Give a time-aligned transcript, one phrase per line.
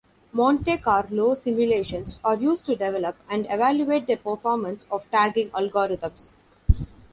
[0.33, 6.33] Monte Carlo simulations are used to develop and evaluate the performance of tagging algorithms.